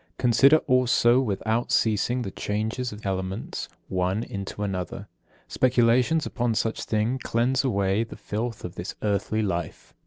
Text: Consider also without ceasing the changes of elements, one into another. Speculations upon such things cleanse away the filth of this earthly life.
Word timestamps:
Consider 0.17 0.57
also 0.65 1.19
without 1.19 1.71
ceasing 1.71 2.23
the 2.23 2.31
changes 2.31 2.91
of 2.91 3.05
elements, 3.05 3.69
one 3.87 4.23
into 4.23 4.63
another. 4.63 5.07
Speculations 5.47 6.25
upon 6.25 6.55
such 6.55 6.85
things 6.85 7.21
cleanse 7.23 7.63
away 7.63 8.03
the 8.03 8.17
filth 8.17 8.65
of 8.65 8.73
this 8.73 8.95
earthly 9.03 9.43
life. 9.43 9.93